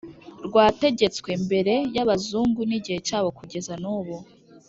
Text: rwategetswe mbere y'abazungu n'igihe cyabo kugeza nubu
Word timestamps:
rwategetswe 0.45 1.29
mbere 1.45 1.75
y'abazungu 1.95 2.61
n'igihe 2.69 2.99
cyabo 3.07 3.29
kugeza 3.37 3.73
nubu 3.83 4.15